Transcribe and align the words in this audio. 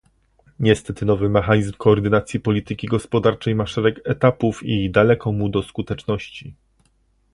Niestety 0.59 1.05
nowy 1.05 1.29
mechanizm 1.29 1.73
koordynacji 1.77 2.39
polityki 2.39 2.87
gospodarczej 2.87 3.55
ma 3.55 3.65
szereg 3.65 4.01
etapów 4.05 4.63
i 4.63 4.89
daleko 4.91 5.31
mu 5.31 5.49
do 5.49 5.63
skuteczności 5.63 6.55